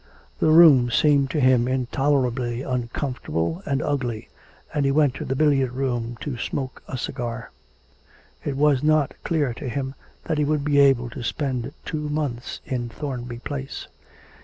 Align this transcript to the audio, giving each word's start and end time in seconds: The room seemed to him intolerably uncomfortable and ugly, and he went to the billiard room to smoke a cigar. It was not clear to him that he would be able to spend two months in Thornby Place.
The 0.39 0.49
room 0.49 0.89
seemed 0.89 1.29
to 1.29 1.39
him 1.39 1.67
intolerably 1.67 2.63
uncomfortable 2.63 3.61
and 3.67 3.83
ugly, 3.83 4.29
and 4.73 4.83
he 4.83 4.89
went 4.89 5.13
to 5.17 5.25
the 5.25 5.35
billiard 5.35 5.73
room 5.73 6.17
to 6.21 6.39
smoke 6.39 6.81
a 6.87 6.97
cigar. 6.97 7.51
It 8.43 8.57
was 8.57 8.81
not 8.81 9.13
clear 9.23 9.53
to 9.53 9.69
him 9.69 9.93
that 10.23 10.39
he 10.39 10.43
would 10.43 10.63
be 10.65 10.79
able 10.79 11.11
to 11.11 11.21
spend 11.21 11.71
two 11.85 12.09
months 12.09 12.61
in 12.65 12.89
Thornby 12.89 13.37
Place. 13.41 13.87